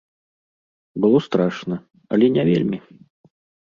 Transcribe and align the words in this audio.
Было 1.05 1.17
страшна, 1.27 1.81
але 2.15 2.35
не 2.39 2.43
вельмі. 2.53 2.85